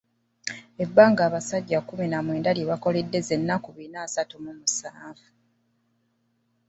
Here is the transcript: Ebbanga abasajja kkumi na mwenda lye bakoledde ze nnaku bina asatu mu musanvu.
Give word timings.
Ebbanga 0.83 1.21
abasajja 1.27 1.79
kkumi 1.81 2.05
na 2.09 2.19
mwenda 2.25 2.51
lye 2.53 2.65
bakoledde 2.71 3.19
ze 3.27 3.35
nnaku 3.41 3.69
bina 3.77 3.97
asatu 4.05 4.35
mu 4.43 4.51
musanvu. 4.59 5.27